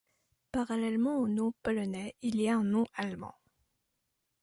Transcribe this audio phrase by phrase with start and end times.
[0.51, 3.35] Parallèlement au nom polonais, il y a un nom allemand.